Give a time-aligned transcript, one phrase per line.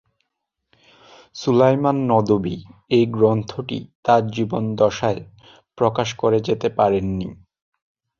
[1.35, 2.55] সুলাইমান নদভী
[2.91, 5.21] এ গ্রন্থটি তার জীবদ্দশায়
[5.77, 7.29] প্রকাশ করে যেতে পারেননি।